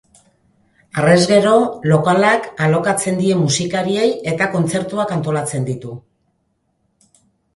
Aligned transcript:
Harrez 0.99 1.17
gero 1.31 1.51
lokalak 1.89 2.47
alokatzen 2.67 3.19
die 3.21 3.37
musikariei 3.43 4.09
eta 4.33 4.47
kontzertuak 4.55 5.13
antolatzen 5.17 5.67
ditu. 5.69 5.93